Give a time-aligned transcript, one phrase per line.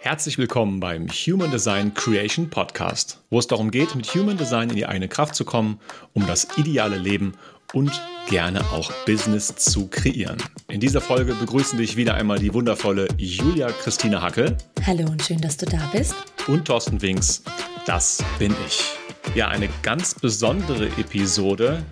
[0.00, 4.76] Herzlich willkommen beim Human Design Creation Podcast, wo es darum geht, mit Human Design in
[4.76, 5.80] die eigene Kraft zu kommen,
[6.12, 7.32] um das ideale Leben
[7.72, 7.90] und
[8.28, 10.36] gerne auch Business zu kreieren.
[10.68, 14.56] In dieser Folge begrüßen dich wieder einmal die wundervolle Julia Christine Hackel.
[14.86, 16.14] Hallo und schön, dass du da bist.
[16.46, 17.42] Und Thorsten Winks.
[17.86, 18.84] Das bin ich.
[19.34, 21.82] Ja, eine ganz besondere Episode,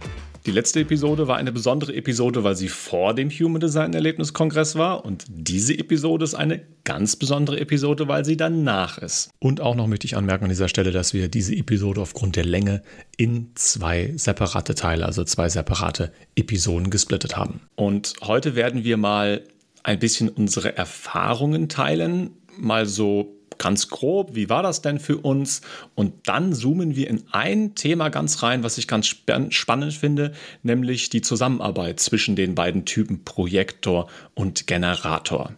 [0.47, 5.05] die letzte Episode war eine besondere Episode, weil sie vor dem Human Design Erlebniskongress war.
[5.05, 9.31] Und diese Episode ist eine ganz besondere Episode, weil sie danach ist.
[9.39, 12.45] Und auch noch möchte ich anmerken an dieser Stelle, dass wir diese Episode aufgrund der
[12.45, 12.83] Länge
[13.17, 17.61] in zwei separate Teile, also zwei separate Episoden gesplittet haben.
[17.77, 19.43] Und heute werden wir mal
[19.85, 25.63] ein bisschen unsere Erfahrungen teilen, mal so ganz grob, wie war das denn für uns?
[25.95, 31.09] Und dann zoomen wir in ein Thema ganz rein, was ich ganz spannend finde, nämlich
[31.09, 35.53] die Zusammenarbeit zwischen den beiden Typen Projektor und Generator.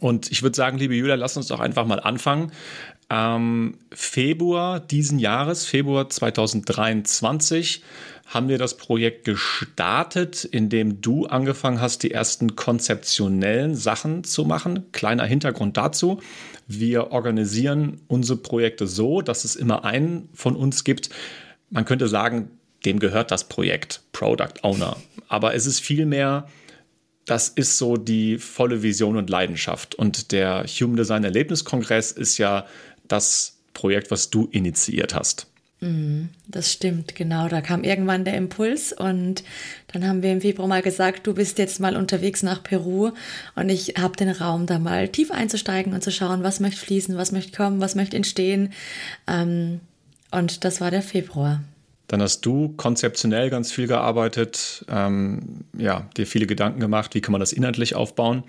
[0.00, 2.52] Und ich würde sagen, liebe Julia, lass uns doch einfach mal anfangen.
[3.08, 7.82] Ähm, Februar diesen Jahres, Februar 2023,
[8.26, 14.90] haben wir das Projekt gestartet, indem du angefangen hast, die ersten konzeptionellen Sachen zu machen.
[14.90, 16.20] Kleiner Hintergrund dazu.
[16.66, 21.10] Wir organisieren unsere Projekte so, dass es immer einen von uns gibt.
[21.70, 22.50] Man könnte sagen,
[22.84, 24.96] dem gehört das Projekt, Product Owner.
[25.28, 26.48] Aber es ist vielmehr,
[27.26, 29.94] das ist so die volle Vision und Leidenschaft.
[29.94, 32.66] Und der Human Design Erlebniskongress ist ja
[33.08, 35.46] das Projekt, was du initiiert hast.
[35.80, 37.48] Mhm, das stimmt, genau.
[37.48, 39.44] Da kam irgendwann der Impuls und
[39.88, 43.12] dann haben wir im Februar mal gesagt, du bist jetzt mal unterwegs nach Peru
[43.54, 47.16] und ich habe den Raum, da mal tief einzusteigen und zu schauen, was möchte fließen,
[47.18, 48.72] was möchte kommen, was möchte entstehen.
[49.26, 49.80] Ähm,
[50.30, 51.62] und das war der Februar.
[52.08, 57.32] Dann hast du konzeptionell ganz viel gearbeitet, ähm, ja, dir viele Gedanken gemacht, wie kann
[57.32, 58.44] man das inhaltlich aufbauen.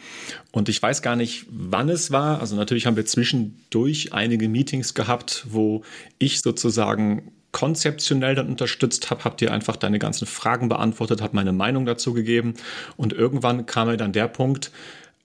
[0.52, 2.40] Und ich weiß gar nicht, wann es war.
[2.40, 5.84] Also natürlich haben wir zwischendurch einige Meetings gehabt, wo
[6.20, 11.54] ich sozusagen konzeptionell dann unterstützt habe, habe dir einfach deine ganzen Fragen beantwortet, habe meine
[11.54, 12.54] Meinung dazu gegeben.
[12.98, 14.72] Und irgendwann kam mir dann der Punkt,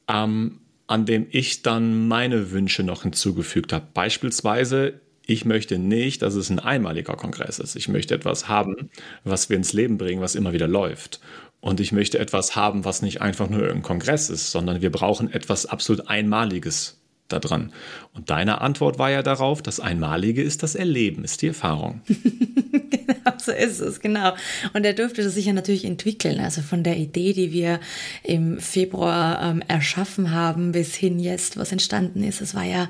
[0.09, 3.87] ähm, an dem ich dann meine Wünsche noch hinzugefügt habe.
[3.93, 7.77] Beispielsweise, ich möchte nicht, dass es ein einmaliger Kongress ist.
[7.77, 8.91] Ich möchte etwas haben,
[9.25, 11.21] was wir ins Leben bringen, was immer wieder läuft.
[11.61, 15.33] Und ich möchte etwas haben, was nicht einfach nur ein Kongress ist, sondern wir brauchen
[15.33, 17.73] etwas absolut Einmaliges daran.
[18.13, 22.03] Und deine Antwort war ja darauf, das Einmalige ist das Erleben, ist die Erfahrung.
[23.07, 24.35] genau, so ist es, genau.
[24.75, 26.41] Und er durfte sich ja natürlich entwickeln.
[26.41, 27.81] Also von der Idee, die wir
[28.23, 32.41] im Februar ähm, erschaffen haben, bis hin jetzt, was entstanden ist.
[32.41, 32.89] Es war ja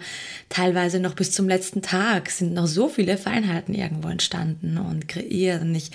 [0.48, 5.62] teilweise noch bis zum letzten Tag, sind noch so viele Feinheiten irgendwo entstanden und kreiert.
[5.62, 5.90] Und ich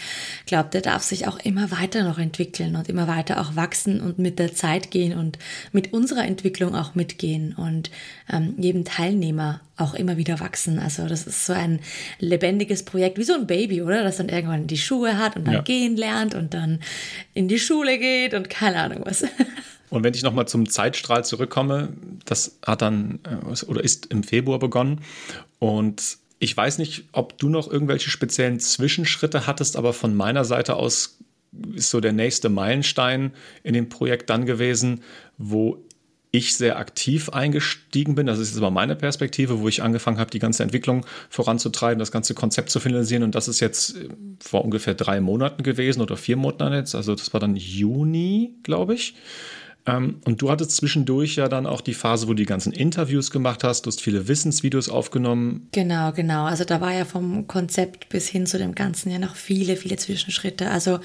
[0.45, 4.19] glaube, der darf sich auch immer weiter noch entwickeln und immer weiter auch wachsen und
[4.19, 5.37] mit der Zeit gehen und
[5.71, 7.91] mit unserer Entwicklung auch mitgehen und
[8.31, 10.79] ähm, jedem Teilnehmer auch immer wieder wachsen.
[10.79, 11.79] Also das ist so ein
[12.19, 13.96] lebendiges Projekt, wie so ein Baby, oder?
[14.03, 15.61] Das dann irgendwann die Schuhe hat und dann ja.
[15.61, 16.79] gehen lernt und dann
[17.33, 19.23] in die Schule geht und keine Ahnung was.
[19.89, 21.93] Und wenn ich nochmal zum Zeitstrahl zurückkomme,
[22.25, 24.99] das hat dann äh, oder ist im Februar begonnen.
[25.59, 30.75] Und ich weiß nicht, ob du noch irgendwelche speziellen Zwischenschritte hattest, aber von meiner Seite
[30.75, 31.17] aus
[31.73, 33.31] ist so der nächste Meilenstein
[33.63, 35.03] in dem Projekt dann gewesen,
[35.37, 35.83] wo
[36.31, 38.27] ich sehr aktiv eingestiegen bin.
[38.27, 42.11] Das ist jetzt aber meine Perspektive, wo ich angefangen habe, die ganze Entwicklung voranzutreiben, das
[42.11, 43.23] ganze Konzept zu finalisieren.
[43.23, 46.95] Und das ist jetzt äh, vor ungefähr drei Monaten gewesen oder vier Monaten jetzt.
[46.95, 49.15] Also das war dann Juni, glaube ich.
[49.87, 53.31] Ähm, und du hattest zwischendurch ja dann auch die Phase, wo du die ganzen Interviews
[53.31, 55.69] gemacht hast, du hast viele Wissensvideos aufgenommen.
[55.71, 56.43] Genau, genau.
[56.43, 59.95] Also da war ja vom Konzept bis hin zu dem Ganzen ja noch viele, viele
[59.95, 60.69] Zwischenschritte.
[60.69, 60.99] Also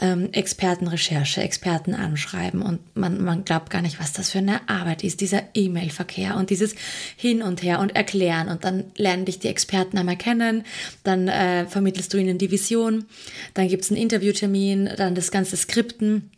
[0.00, 5.04] ähm, Expertenrecherche, Experten anschreiben und man, man glaubt gar nicht, was das für eine Arbeit
[5.04, 6.74] ist, dieser E-Mail-Verkehr und dieses
[7.16, 10.64] Hin und Her und Erklären und dann lernen dich die Experten einmal kennen,
[11.02, 13.04] dann äh, vermittelst du ihnen die Vision,
[13.52, 16.30] dann gibt es einen Interviewtermin, dann das ganze Skripten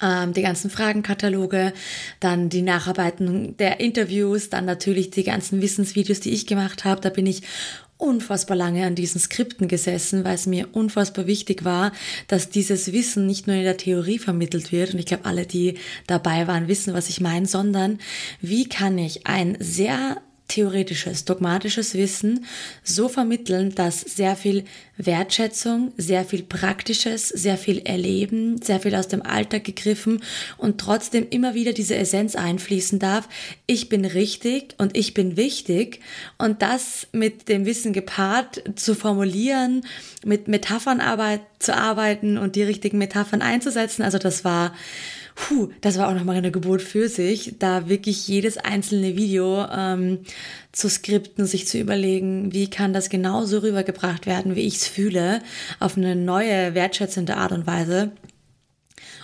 [0.00, 1.72] die ganzen Fragenkataloge,
[2.20, 7.00] dann die Nacharbeiten der Interviews, dann natürlich die ganzen Wissensvideos, die ich gemacht habe.
[7.00, 7.42] Da bin ich
[7.98, 11.92] unfassbar lange an diesen Skripten gesessen, weil es mir unfassbar wichtig war,
[12.28, 14.94] dass dieses Wissen nicht nur in der Theorie vermittelt wird.
[14.94, 17.98] Und ich glaube, alle, die dabei waren, wissen, was ich meine, sondern
[18.40, 22.46] wie kann ich ein sehr theoretisches, dogmatisches Wissen
[22.82, 24.64] so vermitteln, dass sehr viel
[24.96, 30.22] Wertschätzung, sehr viel Praktisches, sehr viel Erleben, sehr viel aus dem Alltag gegriffen
[30.56, 33.28] und trotzdem immer wieder diese Essenz einfließen darf.
[33.66, 36.00] Ich bin richtig und ich bin wichtig
[36.38, 39.82] und das mit dem Wissen gepaart zu formulieren,
[40.24, 44.02] mit Metaphernarbeit zu arbeiten und die richtigen Metaphern einzusetzen.
[44.02, 44.74] Also das war
[45.38, 50.18] puh, das war auch nochmal eine Geburt für sich, da wirklich jedes einzelne Video ähm,
[50.72, 55.40] zu skripten, sich zu überlegen, wie kann das genauso rübergebracht werden, wie ich es fühle,
[55.78, 58.10] auf eine neue, wertschätzende Art und Weise.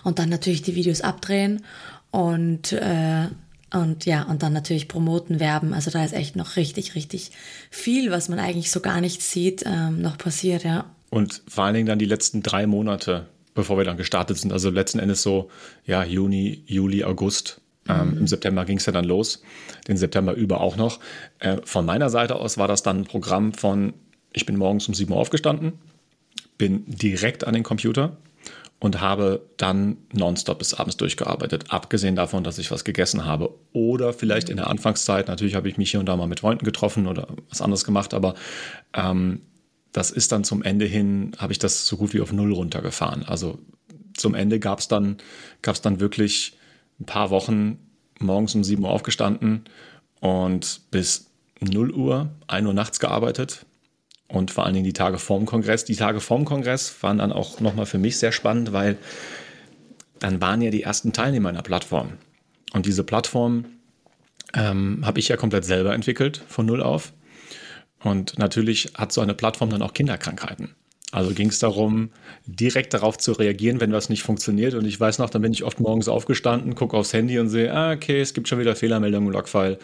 [0.05, 1.65] Und dann natürlich die Videos abdrehen
[2.11, 3.27] und äh,
[3.73, 5.75] und ja, und dann natürlich promoten, werben.
[5.75, 7.33] Also da ist echt noch richtig, richtig
[7.71, 10.85] viel, was man eigentlich so gar nicht sieht, ähm, noch passiert, ja.
[11.11, 14.53] Und vor allen Dingen dann die letzten drei Monate, bevor wir dann gestartet sind.
[14.53, 15.51] Also letzten Endes so,
[15.85, 17.61] ja, Juni, Juli, August.
[17.89, 18.19] Ähm, mhm.
[18.19, 19.43] Im September ging es ja dann los,
[19.89, 21.01] den September über auch noch.
[21.39, 23.93] Äh, von meiner Seite aus war das dann ein Programm von,
[24.33, 25.75] ich bin morgens um 7 Uhr aufgestanden,
[26.57, 28.17] bin direkt an den Computer,
[28.85, 31.65] und habe dann nonstop bis abends durchgearbeitet.
[31.71, 33.55] Abgesehen davon, dass ich was gegessen habe.
[33.73, 36.67] Oder vielleicht in der Anfangszeit, natürlich habe ich mich hier und da mal mit Freunden
[36.67, 38.35] getroffen oder was anderes gemacht, aber
[38.93, 39.41] ähm,
[39.95, 43.23] das ist dann zum Ende hin, habe ich das so gut wie auf Null runtergefahren.
[43.23, 43.59] Also
[44.17, 45.17] zum Ende gab es dann,
[45.63, 46.59] gab's dann wirklich
[47.01, 47.79] ein paar Wochen
[48.19, 49.65] morgens um 7 Uhr aufgestanden
[50.21, 51.31] und bis
[51.61, 53.65] 0 Uhr, 1 Uhr nachts gearbeitet,
[54.27, 55.85] und vor allen Dingen die Tage vorm Kongress.
[55.85, 58.97] Die Tage vorm Kongress waren dann auch nochmal für mich sehr spannend, weil
[60.19, 62.15] dann waren ja die ersten Teilnehmer in der Plattform.
[62.73, 63.67] Und diese Plattform
[64.55, 67.13] ähm, habe ich ja komplett selber entwickelt, von null auf.
[68.05, 70.75] Und natürlich hat so eine Plattform dann auch Kinderkrankheiten.
[71.11, 72.11] Also ging es darum,
[72.45, 74.75] direkt darauf zu reagieren, wenn was nicht funktioniert.
[74.75, 77.73] Und ich weiß noch, dann bin ich oft morgens aufgestanden, gucke aufs Handy und sehe,
[77.73, 79.79] ah, okay, es gibt schon wieder Fehlermeldungen im Logfile.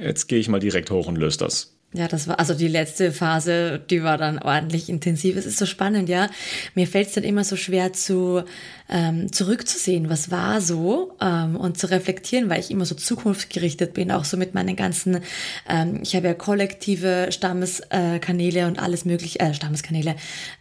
[0.00, 1.75] Jetzt gehe ich mal direkt hoch und löse das.
[1.96, 5.34] Ja, das war also die letzte Phase, die war dann ordentlich intensiv.
[5.36, 6.28] Es ist so spannend, ja.
[6.74, 8.44] Mir fällt es dann immer so schwer zu
[8.90, 14.12] ähm, zurückzusehen, was war so ähm, und zu reflektieren, weil ich immer so zukunftsgerichtet bin,
[14.12, 15.20] auch so mit meinen ganzen,
[15.66, 20.16] ähm, ich habe ja kollektive Stammeskanäle äh, und alles mögliche, äh, Stammeskanäle,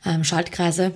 [0.05, 0.93] ähm, Schaltkreise.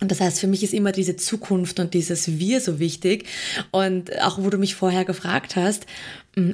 [0.00, 3.26] Und das heißt, für mich ist immer diese Zukunft und dieses Wir so wichtig.
[3.72, 5.86] Und auch wo du mich vorher gefragt hast,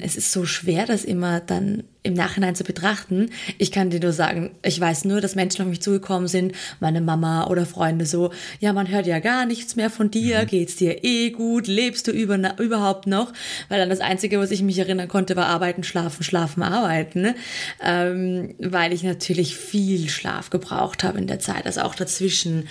[0.03, 3.29] es ist so schwer, das immer dann im Nachhinein zu betrachten.
[3.57, 7.01] Ich kann dir nur sagen, ich weiß nur, dass Menschen auf mich zugekommen sind, meine
[7.01, 10.47] Mama oder Freunde so, ja, man hört ja gar nichts mehr von dir, mhm.
[10.47, 13.33] geht's dir eh gut, lebst du über, überhaupt noch?
[13.69, 17.33] Weil dann das Einzige, was ich mich erinnern konnte, war arbeiten, schlafen, schlafen, arbeiten.
[17.81, 22.67] Ähm, weil ich natürlich viel Schlaf gebraucht habe in der Zeit, also auch dazwischen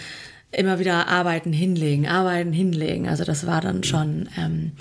[0.52, 3.08] immer wieder arbeiten, hinlegen, arbeiten, hinlegen.
[3.08, 4.72] Also das war dann schon ähm,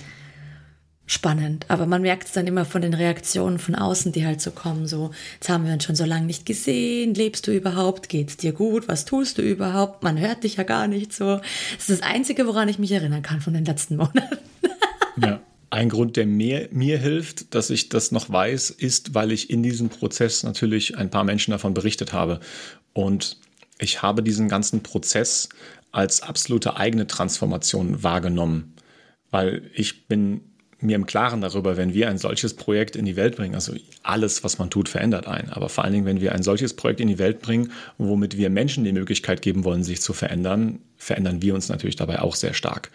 [1.05, 1.65] spannend.
[1.67, 4.87] Aber man merkt es dann immer von den Reaktionen von außen, die halt so kommen.
[4.87, 7.13] So, jetzt haben wir uns schon so lange nicht gesehen.
[7.13, 8.09] Lebst du überhaupt?
[8.09, 8.87] Geht's dir gut?
[8.87, 10.03] Was tust du überhaupt?
[10.03, 11.37] Man hört dich ja gar nicht so.
[11.75, 14.37] Das ist das Einzige, woran ich mich erinnern kann von den letzten Monaten.
[15.21, 15.41] ja.
[15.69, 19.63] Ein Grund, der mir, mir hilft, dass ich das noch weiß, ist, weil ich in
[19.63, 22.41] diesem Prozess natürlich ein paar Menschen davon berichtet habe.
[22.93, 23.39] Und
[23.79, 25.49] ich habe diesen ganzen Prozess
[25.91, 28.75] als absolute eigene Transformation wahrgenommen,
[29.31, 30.41] weil ich bin
[30.83, 34.43] mir im Klaren darüber, wenn wir ein solches Projekt in die Welt bringen, also alles,
[34.43, 37.07] was man tut, verändert einen, aber vor allen Dingen, wenn wir ein solches Projekt in
[37.07, 41.55] die Welt bringen, womit wir Menschen die Möglichkeit geben wollen, sich zu verändern, verändern wir
[41.55, 42.91] uns natürlich dabei auch sehr stark.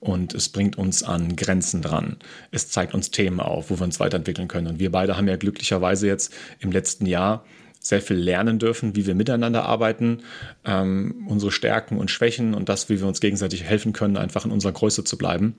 [0.00, 2.16] Und es bringt uns an Grenzen dran.
[2.50, 4.66] Es zeigt uns Themen auf, wo wir uns weiterentwickeln können.
[4.66, 7.44] Und wir beide haben ja glücklicherweise jetzt im letzten Jahr
[7.80, 10.22] sehr viel lernen dürfen, wie wir miteinander arbeiten,
[10.64, 14.50] ähm, unsere Stärken und Schwächen und das, wie wir uns gegenseitig helfen können, einfach in
[14.50, 15.54] unserer Größe zu bleiben.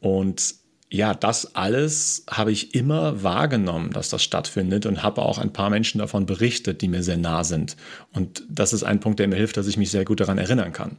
[0.00, 0.54] Und
[0.92, 5.70] ja, das alles habe ich immer wahrgenommen, dass das stattfindet und habe auch ein paar
[5.70, 7.78] Menschen davon berichtet, die mir sehr nah sind.
[8.12, 10.74] Und das ist ein Punkt, der mir hilft, dass ich mich sehr gut daran erinnern
[10.74, 10.98] kann.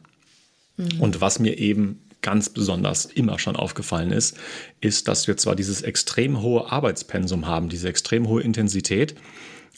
[0.78, 1.00] Mhm.
[1.00, 4.36] Und was mir eben ganz besonders immer schon aufgefallen ist,
[4.82, 9.14] ist, dass wir zwar dieses extrem hohe Arbeitspensum haben, diese extrem hohe Intensität,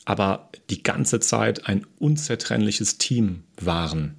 [0.06, 4.16] aber die ganze Zeit ein unzertrennliches Team waren,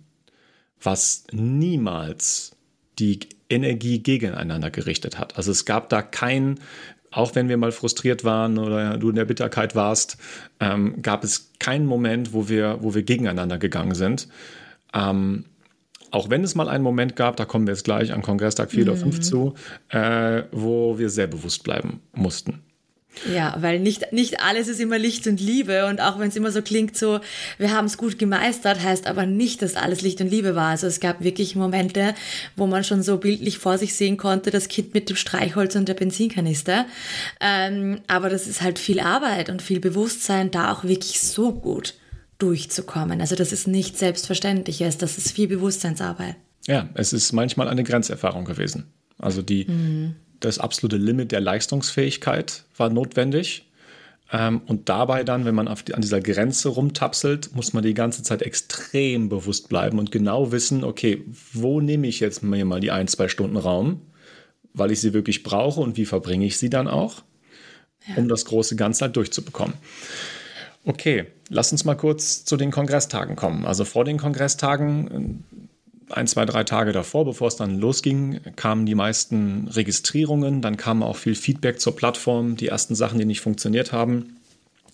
[0.78, 2.54] was niemals
[2.98, 5.36] die Energie gegeneinander gerichtet hat.
[5.36, 6.60] Also es gab da kein,
[7.10, 10.18] auch wenn wir mal frustriert waren oder du in der Bitterkeit warst,
[10.60, 14.28] ähm, gab es keinen Moment, wo wir, wo wir gegeneinander gegangen sind.
[14.94, 15.44] Ähm,
[16.10, 18.84] auch wenn es mal einen Moment gab, da kommen wir jetzt gleich an Kongresstag 4
[18.84, 18.90] mhm.
[18.90, 19.54] oder 5 zu,
[19.88, 22.62] äh, wo wir sehr bewusst bleiben mussten.
[23.32, 26.50] Ja, weil nicht, nicht alles ist immer Licht und Liebe und auch wenn es immer
[26.50, 27.20] so klingt, so,
[27.58, 30.70] wir haben es gut gemeistert, heißt aber nicht, dass alles Licht und Liebe war.
[30.70, 32.14] Also es gab wirklich Momente,
[32.56, 35.88] wo man schon so bildlich vor sich sehen konnte, das Kind mit dem Streichholz und
[35.88, 36.86] der Benzinkanister.
[37.40, 41.94] Ähm, aber das ist halt viel Arbeit und viel Bewusstsein, da auch wirklich so gut
[42.38, 43.20] durchzukommen.
[43.22, 46.36] Also das ist nicht selbstverständlich, das ist viel Bewusstseinsarbeit.
[46.66, 48.92] Ja, es ist manchmal eine Grenzerfahrung gewesen.
[49.18, 53.70] Also die, mhm das absolute Limit der Leistungsfähigkeit war notwendig.
[54.32, 58.42] Ähm, und dabei dann, wenn man an dieser Grenze rumtapselt, muss man die ganze Zeit
[58.42, 63.06] extrem bewusst bleiben und genau wissen, okay, wo nehme ich jetzt mir mal die ein,
[63.06, 64.00] zwei Stunden Raum?
[64.76, 67.22] weil ich sie wirklich brauche und wie verbringe ich sie dann auch,
[68.06, 68.16] ja.
[68.16, 69.74] um das große Ganze halt durchzubekommen.
[70.84, 73.64] Okay, lass uns mal kurz zu den Kongresstagen kommen.
[73.64, 75.44] Also vor den Kongresstagen,
[76.10, 81.02] ein, zwei, drei Tage davor, bevor es dann losging, kamen die meisten Registrierungen, dann kam
[81.02, 84.35] auch viel Feedback zur Plattform, die ersten Sachen, die nicht funktioniert haben.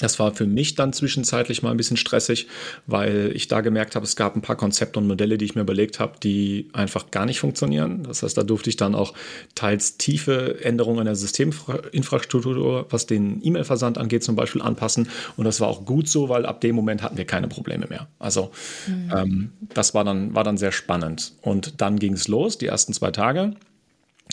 [0.02, 2.48] Das war für mich dann zwischenzeitlich mal ein bisschen stressig,
[2.86, 5.60] weil ich da gemerkt habe, es gab ein paar Konzepte und Modelle, die ich mir
[5.60, 8.02] überlegt habe, die einfach gar nicht funktionieren.
[8.02, 9.14] Das heißt, da durfte ich dann auch
[9.54, 15.08] teils tiefe Änderungen in der Systeminfrastruktur, was den E-Mail-Versand angeht, zum Beispiel anpassen.
[15.36, 18.08] Und das war auch gut so, weil ab dem Moment hatten wir keine Probleme mehr.
[18.18, 18.50] Also
[18.88, 19.12] mhm.
[19.16, 21.34] ähm, das war dann, war dann sehr spannend.
[21.42, 23.54] Und dann ging es los, die ersten zwei Tage.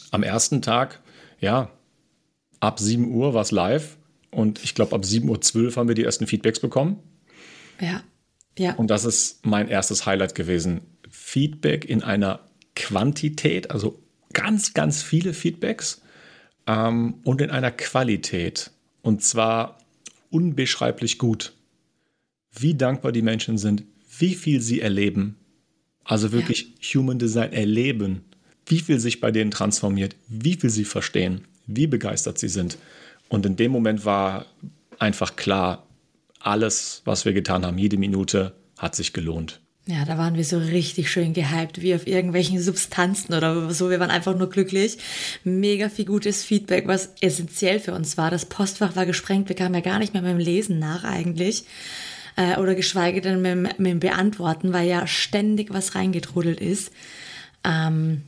[0.10, 1.00] Am ersten Tag,
[1.40, 1.70] ja,
[2.60, 3.99] ab 7 Uhr war es live
[4.32, 6.98] und ich glaube, ab 7.12 Uhr haben wir die ersten Feedbacks bekommen.
[7.80, 8.04] Ja.
[8.58, 8.74] ja.
[8.76, 10.82] Und das ist mein erstes Highlight gewesen.
[11.10, 12.42] Feedback in einer
[12.76, 14.02] Quantität, also
[14.34, 16.02] ganz, ganz viele Feedbacks
[16.68, 18.72] ähm, und in einer Qualität.
[19.02, 19.80] Und zwar
[20.30, 21.54] unbeschreiblich gut.
[22.52, 23.84] Wie dankbar die Menschen sind,
[24.18, 25.38] wie viel sie erleben.
[26.04, 27.00] Also wirklich ja.
[27.00, 28.26] Human Design erleben.
[28.66, 32.78] Wie viel sich bei denen transformiert, wie viel sie verstehen, wie begeistert sie sind.
[33.30, 34.46] Und in dem Moment war
[34.98, 35.88] einfach klar,
[36.40, 39.62] alles, was wir getan haben, jede Minute hat sich gelohnt.
[39.86, 43.90] Ja, da waren wir so richtig schön gehypt, wie auf irgendwelchen Substanzen oder so.
[43.90, 44.98] Wir waren einfach nur glücklich.
[45.44, 48.30] Mega viel gutes Feedback, was essentiell für uns war.
[48.30, 49.50] Das Postfach war gesprengt.
[49.50, 51.66] Wir kamen ja gar nicht mehr mit dem Lesen nach eigentlich.
[52.36, 56.92] Äh, oder geschweige denn mit, mit dem Beantworten, weil ja ständig was reingetrudelt ist.
[57.64, 58.22] Ähm,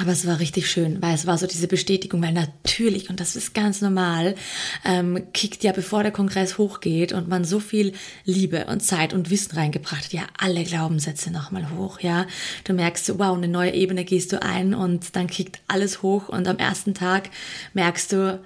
[0.00, 3.36] aber es war richtig schön, weil es war so diese Bestätigung, weil natürlich, und das
[3.36, 4.34] ist ganz normal,
[4.84, 7.92] ähm, kickt ja, bevor der Kongress hochgeht und man so viel
[8.24, 12.26] Liebe und Zeit und Wissen reingebracht hat, ja, alle Glaubenssätze nochmal hoch, ja.
[12.64, 16.46] Du merkst, wow, eine neue Ebene gehst du ein und dann kickt alles hoch und
[16.48, 17.30] am ersten Tag
[17.74, 18.40] merkst du,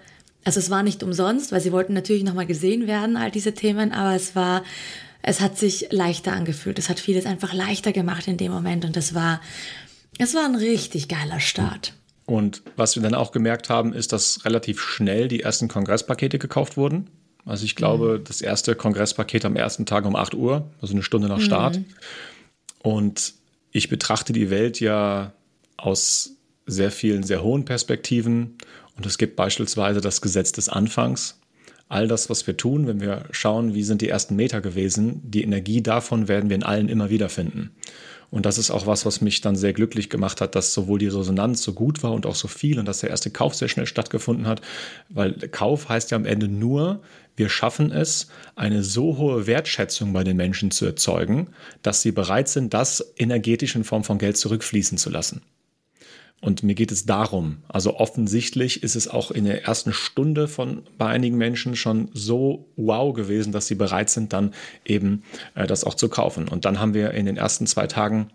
[0.44, 3.92] also es war nicht umsonst, weil sie wollten natürlich nochmal gesehen werden, all diese Themen,
[3.92, 4.64] aber es war,
[5.22, 6.78] es hat sich leichter angefühlt.
[6.78, 9.40] Es hat vieles einfach leichter gemacht in dem Moment und das war,
[10.20, 11.94] es war ein richtig geiler Start.
[12.26, 16.76] Und was wir dann auch gemerkt haben, ist, dass relativ schnell die ersten Kongresspakete gekauft
[16.76, 17.10] wurden.
[17.44, 18.24] Also ich glaube, mhm.
[18.24, 21.78] das erste Kongresspaket am ersten Tag um 8 Uhr, also eine Stunde nach Start.
[21.78, 21.86] Mhm.
[22.82, 23.34] Und
[23.72, 25.32] ich betrachte die Welt ja
[25.76, 26.36] aus
[26.66, 28.58] sehr vielen, sehr hohen Perspektiven.
[28.96, 31.40] Und es gibt beispielsweise das Gesetz des Anfangs.
[31.88, 35.42] All das, was wir tun, wenn wir schauen, wie sind die ersten Meter gewesen, die
[35.42, 37.72] Energie davon werden wir in allen immer wieder finden.
[38.30, 41.08] Und das ist auch was, was mich dann sehr glücklich gemacht hat, dass sowohl die
[41.08, 43.86] Resonanz so gut war und auch so viel und dass der erste Kauf sehr schnell
[43.86, 44.60] stattgefunden hat.
[45.08, 47.00] Weil Kauf heißt ja am Ende nur,
[47.36, 51.48] wir schaffen es, eine so hohe Wertschätzung bei den Menschen zu erzeugen,
[51.82, 55.42] dass sie bereit sind, das energetisch in Form von Geld zurückfließen zu lassen.
[56.40, 60.84] Und mir geht es darum, also offensichtlich ist es auch in der ersten Stunde von
[60.96, 64.54] bei einigen Menschen schon so wow gewesen, dass sie bereit sind, dann
[64.86, 65.22] eben
[65.54, 66.48] äh, das auch zu kaufen.
[66.48, 68.30] Und dann haben wir in den ersten zwei Tagen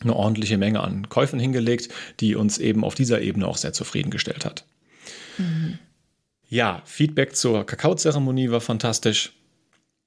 [0.00, 1.88] eine ordentliche Menge an Käufen hingelegt,
[2.20, 4.64] die uns eben auf dieser Ebene auch sehr zufriedengestellt hat.
[5.36, 5.78] Mhm.
[6.48, 9.32] Ja, Feedback zur Kakaozeremonie war fantastisch.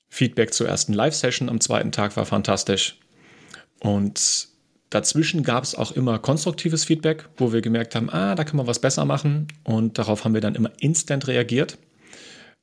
[0.10, 2.98] Feedback zur ersten Live-Session am zweiten Tag war fantastisch.
[3.79, 4.48] Und
[4.89, 8.67] Dazwischen gab es auch immer konstruktives Feedback, wo wir gemerkt haben, ah, da kann man
[8.67, 9.48] was besser machen.
[9.63, 11.77] Und darauf haben wir dann immer instant reagiert.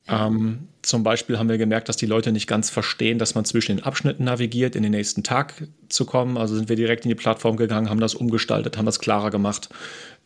[0.07, 3.77] Ähm, zum Beispiel haben wir gemerkt, dass die Leute nicht ganz verstehen, dass man zwischen
[3.77, 6.37] den Abschnitten navigiert, in den nächsten Tag zu kommen.
[6.37, 9.71] Also sind wir direkt in die Plattform gegangen, haben das umgestaltet, haben das klarer gemacht,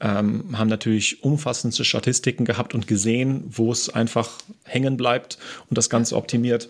[0.00, 5.38] ähm, haben natürlich umfassendste Statistiken gehabt und gesehen, wo es einfach hängen bleibt
[5.70, 6.68] und das Ganze optimiert.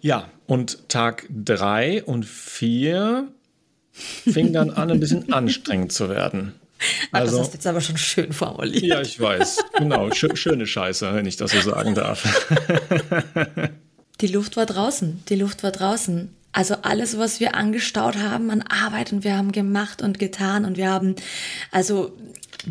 [0.00, 3.28] Ja, und Tag drei und vier
[3.98, 6.54] fing dann an, ein bisschen anstrengend zu werden.
[7.10, 8.84] Also, das hast du jetzt aber schon schön formuliert.
[8.84, 9.58] Ja, ich weiß.
[9.78, 12.48] Genau, Sch schöne Scheiße, wenn ich das so sagen darf.
[14.20, 15.22] Die Luft war draußen.
[15.28, 16.34] Die Luft war draußen.
[16.52, 20.76] Also alles, was wir angestaut haben an Arbeit und wir haben gemacht und getan und
[20.76, 21.14] wir haben,
[21.70, 22.16] also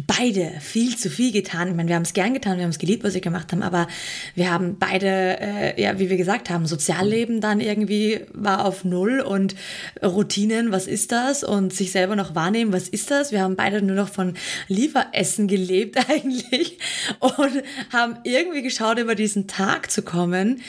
[0.06, 1.70] beide viel zu viel getan.
[1.70, 3.64] Ich meine, wir haben es gern getan, wir haben es geliebt, was wir gemacht haben,
[3.64, 3.88] aber
[4.36, 5.08] wir haben beide,
[5.40, 9.56] äh, ja, wie wir gesagt haben, Sozialleben dann irgendwie war auf Null und
[10.04, 11.44] Routinen, was ist das?
[11.44, 13.32] Und sich selber noch wahrnehmen, was ist das?
[13.32, 14.34] Wir haben beide nur noch von
[14.68, 16.78] Lieferessen gelebt eigentlich
[17.20, 20.62] und haben irgendwie geschaut, über diesen Tag zu kommen.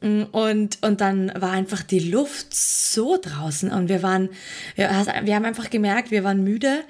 [0.00, 4.28] Und, und dann war einfach die Luft so draußen und wir waren,
[4.74, 4.90] wir,
[5.22, 6.80] wir haben einfach gemerkt, wir waren müde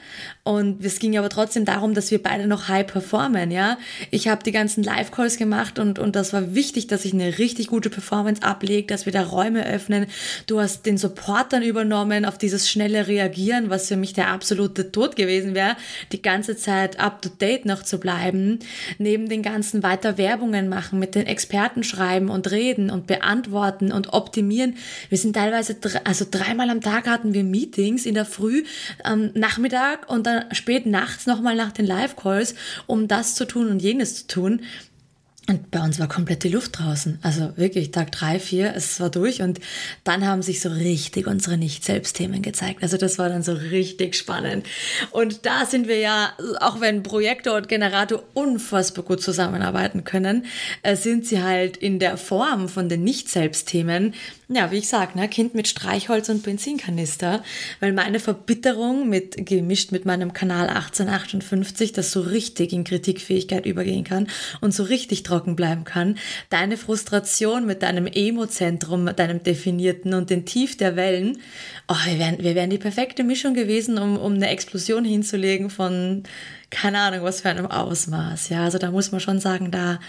[0.43, 3.79] und es ging aber trotzdem darum, dass wir beide noch high performen, ja.
[4.11, 7.69] Ich habe die ganzen Live-Calls gemacht und, und das war wichtig, dass ich eine richtig
[7.69, 10.07] gute Performance ablege, dass wir da Räume öffnen.
[10.47, 14.91] Du hast den Support dann übernommen auf dieses schnelle Reagieren, was für mich der absolute
[14.91, 15.77] Tod gewesen wäre,
[16.13, 18.59] die ganze Zeit up to date noch zu bleiben.
[18.99, 24.13] Neben den ganzen weiter Werbungen machen, mit den Experten schreiben und reden und beantworten und
[24.13, 24.77] optimieren.
[25.09, 28.65] Wir sind teilweise, also dreimal am Tag hatten wir Meetings in der Früh,
[29.05, 32.55] am Nachmittag und dann spät nachts nochmal nach den Live-Calls,
[32.87, 34.63] um das zu tun und jenes zu tun.
[35.49, 37.21] Und bei uns war komplett die Luft draußen.
[37.23, 39.43] Also wirklich, Tag drei, vier, es war durch.
[39.43, 39.61] Und
[40.03, 42.83] dann haben sich so richtig unsere Nicht-Selbst-Themen gezeigt.
[42.83, 44.67] Also das war dann so richtig spannend.
[45.13, 50.47] Und da sind wir ja, auch wenn Projektor und Generator unfassbar gut zusammenarbeiten können,
[50.83, 54.15] äh, sind sie halt in der Form von den Nicht-Selbst-Themen
[54.49, 57.43] ja, wie ich sag, ne, Kind mit Streichholz und Benzinkanister,
[57.81, 64.05] weil meine Verbitterung mit gemischt mit meinem Kanal 1858, das so richtig in Kritikfähigkeit übergehen
[64.05, 64.29] kann
[64.61, 66.17] und so richtig trocken bleiben kann,
[66.51, 71.39] deine Frustration mit deinem Emo-Zentrum, deinem definierten und den Tief der Wellen,
[71.89, 76.23] oh, wir wären, wir wären die perfekte Mischung gewesen, um, um eine Explosion hinzulegen von
[76.71, 78.49] keine Ahnung, was für einem Ausmaß.
[78.49, 80.01] Ja, also da muss man schon sagen, da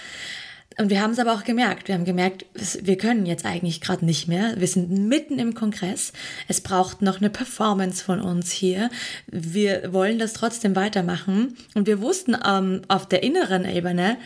[0.79, 1.87] und wir haben es aber auch gemerkt.
[1.87, 2.45] Wir haben gemerkt,
[2.81, 4.53] wir können jetzt eigentlich gerade nicht mehr.
[4.57, 6.13] Wir sind mitten im Kongress.
[6.47, 8.91] Es braucht noch eine Performance von uns hier.
[9.25, 11.57] Wir wollen das trotzdem weitermachen.
[11.73, 14.17] Und wir wussten ähm, auf der inneren Ebene,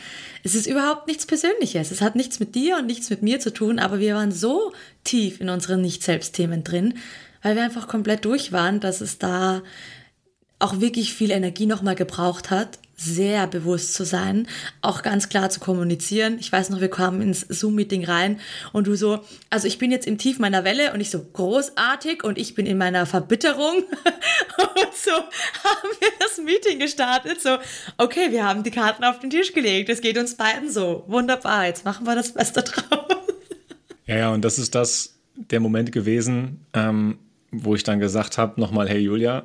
[0.44, 1.90] es ist überhaupt nichts Persönliches.
[1.90, 3.78] Es hat nichts mit dir und nichts mit mir zu tun.
[3.78, 6.94] Aber wir waren so tief in unseren Nicht-Selbst-Themen drin,
[7.42, 9.62] weil wir einfach komplett durch waren, dass es da
[10.58, 14.46] auch wirklich viel Energie nochmal gebraucht hat, sehr bewusst zu sein,
[14.80, 16.36] auch ganz klar zu kommunizieren.
[16.38, 18.40] Ich weiß noch, wir kamen ins Zoom-Meeting rein
[18.72, 19.20] und du so,
[19.50, 22.66] also ich bin jetzt im Tief meiner Welle und ich so großartig und ich bin
[22.66, 23.76] in meiner Verbitterung.
[24.58, 27.40] und so haben wir das Meeting gestartet.
[27.40, 27.58] So,
[27.98, 29.88] okay, wir haben die Karten auf den Tisch gelegt.
[29.88, 31.04] Es geht uns beiden so.
[31.06, 33.06] Wunderbar, jetzt machen wir das Beste draus.
[34.06, 37.18] Ja, ja, und das ist das, der Moment gewesen, ähm,
[37.50, 39.44] wo ich dann gesagt habe, nochmal, hey Julia,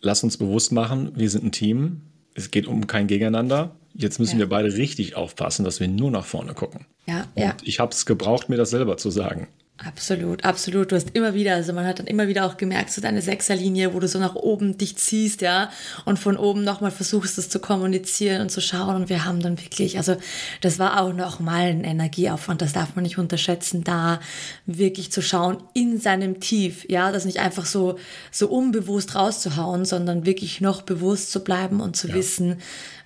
[0.00, 2.02] lass uns bewusst machen, wir sind ein Team.
[2.40, 3.76] Es geht um kein Gegeneinander.
[3.94, 4.40] Jetzt müssen ja.
[4.40, 6.86] wir beide richtig aufpassen, dass wir nur nach vorne gucken.
[7.06, 7.56] Ja, Und ja.
[7.62, 9.48] Ich habe es gebraucht, mir das selber zu sagen.
[9.82, 10.92] Absolut, absolut.
[10.92, 13.94] Du hast immer wieder, also man hat dann immer wieder auch gemerkt, so deine Sechserlinie,
[13.94, 15.70] wo du so nach oben dich ziehst, ja,
[16.04, 18.96] und von oben nochmal versuchst, das zu kommunizieren und zu schauen.
[18.96, 20.16] Und wir haben dann wirklich, also
[20.60, 24.20] das war auch nochmal ein Energieaufwand, das darf man nicht unterschätzen, da
[24.66, 27.98] wirklich zu schauen in seinem Tief, ja, das nicht einfach so,
[28.30, 32.14] so unbewusst rauszuhauen, sondern wirklich noch bewusst zu bleiben und zu ja.
[32.14, 32.58] wissen,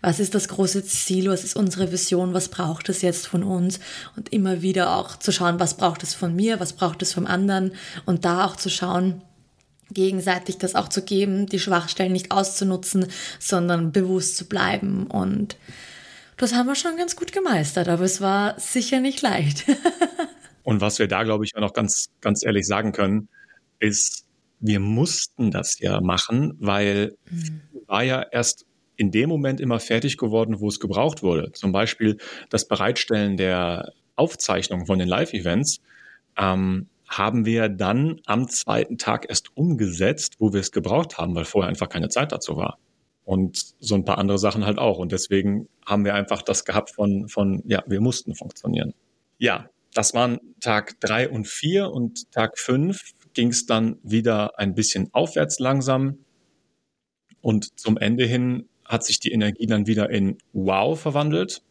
[0.04, 3.80] was ist das große Ziel, was ist unsere Vision, was braucht es jetzt von uns
[4.16, 7.26] und immer wieder auch zu schauen, was braucht es von mir, was braucht es vom
[7.26, 7.72] anderen
[8.06, 9.20] und da auch zu schauen,
[9.90, 13.06] gegenseitig das auch zu geben, die Schwachstellen nicht auszunutzen,
[13.38, 15.58] sondern bewusst zu bleiben und
[16.38, 19.66] das haben wir schon ganz gut gemeistert, aber es war sicher nicht leicht.
[20.64, 23.28] und was wir da, glaube ich, auch noch ganz, ganz ehrlich sagen können,
[23.78, 24.24] ist,
[24.58, 27.60] wir mussten das ja machen, weil mhm.
[27.86, 28.64] war ja erst
[28.96, 31.52] in dem Moment immer fertig geworden, wo es gebraucht wurde.
[31.52, 32.16] Zum Beispiel
[32.48, 35.80] das Bereitstellen der Aufzeichnung von den Live-Events
[36.36, 41.44] ähm, haben wir dann am zweiten Tag erst umgesetzt, wo wir es gebraucht haben, weil
[41.44, 42.78] vorher einfach keine Zeit dazu war.
[43.24, 44.98] Und so ein paar andere Sachen halt auch.
[44.98, 48.94] Und deswegen haben wir einfach das gehabt von, von ja, wir mussten funktionieren.
[49.38, 54.74] Ja, das waren Tag drei und vier und Tag fünf ging es dann wieder ein
[54.74, 56.18] bisschen aufwärts langsam.
[57.40, 61.62] Und zum Ende hin hat sich die Energie dann wieder in Wow verwandelt,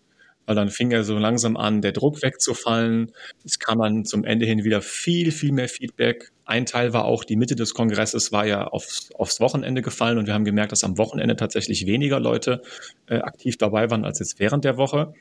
[0.45, 3.11] weil dann fing er so langsam an, der Druck wegzufallen.
[3.43, 6.31] Es kam dann zum Ende hin wieder viel, viel mehr Feedback.
[6.45, 10.27] Ein Teil war auch, die Mitte des Kongresses war ja aufs, aufs Wochenende gefallen und
[10.27, 12.61] wir haben gemerkt, dass am Wochenende tatsächlich weniger Leute
[13.07, 15.13] äh, aktiv dabei waren als jetzt während der Woche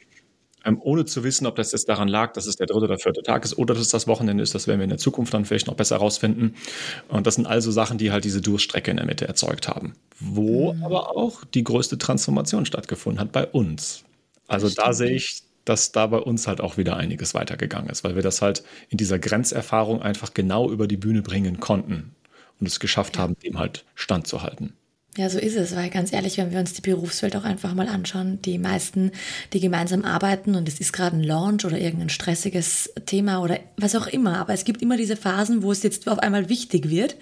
[0.65, 3.23] ähm, ohne zu wissen, ob das jetzt daran lag, dass es der dritte oder vierte
[3.23, 4.55] Tag ist oder dass es das Wochenende ist.
[4.55, 6.55] Das werden wir in der Zukunft dann vielleicht noch besser herausfinden.
[7.09, 9.95] Und das sind also Sachen, die halt diese Durststrecke in der Mitte erzeugt haben.
[10.21, 10.85] Wo mhm.
[10.85, 14.05] aber auch die größte Transformation stattgefunden hat bei uns.
[14.53, 18.15] Also da sehe ich, dass da bei uns halt auch wieder einiges weitergegangen ist, weil
[18.17, 22.15] wir das halt in dieser Grenzerfahrung einfach genau über die Bühne bringen konnten
[22.61, 24.75] und es geschafft haben, dem halt standzuhalten.
[25.19, 27.87] Ja, so ist es, weil ganz ehrlich, wenn wir uns die Berufswelt auch einfach mal
[27.87, 29.11] anschauen, die meisten,
[29.53, 33.95] die gemeinsam arbeiten und es ist gerade ein Launch oder irgendein stressiges Thema oder was
[33.95, 37.17] auch immer, aber es gibt immer diese Phasen, wo es jetzt auf einmal wichtig wird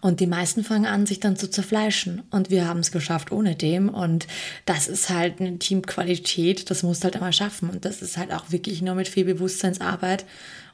[0.00, 3.54] und die meisten fangen an, sich dann zu zerfleischen und wir haben es geschafft ohne
[3.54, 4.26] dem und
[4.66, 8.32] das ist halt eine Teamqualität, das musst du halt einmal schaffen und das ist halt
[8.32, 10.24] auch wirklich nur mit viel Bewusstseinsarbeit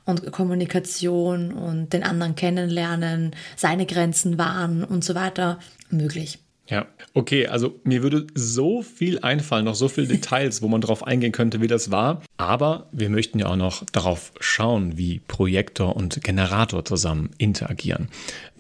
[0.07, 5.59] und Kommunikation und den anderen kennenlernen, seine Grenzen wahren und so weiter
[5.91, 6.39] möglich.
[6.69, 11.07] Ja, okay, also mir würde so viel einfallen, noch so viele Details, wo man drauf
[11.07, 12.23] eingehen könnte, wie das war.
[12.37, 18.09] Aber wir möchten ja auch noch darauf schauen, wie Projektor und Generator zusammen interagieren.